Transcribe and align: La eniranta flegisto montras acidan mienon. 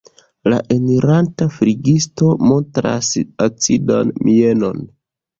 La 0.51 0.59
eniranta 0.75 1.47
flegisto 1.57 2.31
montras 2.51 3.11
acidan 3.49 4.15
mienon. 4.29 4.81